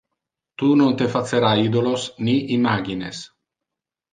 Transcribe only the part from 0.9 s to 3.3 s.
te facera idolos, ni imagines.